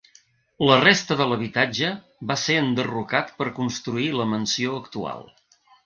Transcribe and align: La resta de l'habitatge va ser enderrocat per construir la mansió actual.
La 0.69 0.77
resta 0.83 1.17
de 1.19 1.27
l'habitatge 1.33 1.91
va 2.33 2.39
ser 2.47 2.57
enderrocat 2.65 3.33
per 3.43 3.51
construir 3.61 4.13
la 4.19 4.31
mansió 4.35 4.85
actual. 4.85 5.27